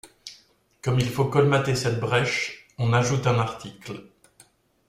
Comme 0.81 0.99
il 0.99 1.07
faut 1.07 1.25
colmater 1.25 1.75
cette 1.75 1.99
brèche, 1.99 2.65
on 2.79 2.91
ajoute 2.91 3.27
un 3.27 3.37
article. 3.37 4.03